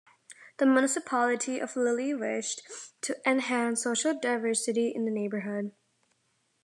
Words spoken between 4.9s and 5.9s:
the neighborood.